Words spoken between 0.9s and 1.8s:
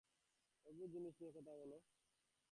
জিনিস নিয়ে কথা বলে।